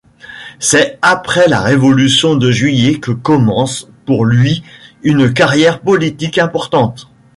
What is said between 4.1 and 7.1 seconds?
lui une carrière politique importante.